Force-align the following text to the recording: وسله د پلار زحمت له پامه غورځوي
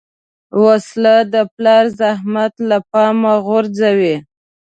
وسله 0.63 1.15
د 1.33 1.35
پلار 1.55 1.85
زحمت 1.99 2.53
له 2.69 2.77
پامه 2.91 3.33
غورځوي 3.45 4.15